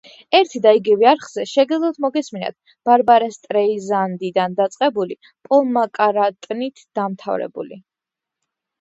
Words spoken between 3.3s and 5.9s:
სტრეიზანდიდან დაწყებული, პოლ